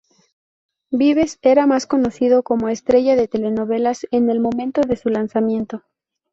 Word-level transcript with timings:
Vives 0.89 1.37
era 1.43 1.67
más 1.67 1.85
conocido 1.85 2.41
como 2.41 2.69
estrella 2.69 3.15
de 3.15 3.27
telenovelas; 3.27 4.07
En 4.09 4.31
el 4.31 4.39
momento 4.39 4.81
de 4.81 4.95
su 4.95 5.09
lanzamiento. 5.09 5.83